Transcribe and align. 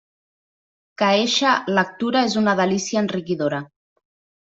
Que 1.01 1.09
eixa 1.19 1.53
lectura 1.81 2.25
és 2.31 2.41
una 2.45 2.59
delícia 2.65 3.07
enriquidora. 3.07 3.65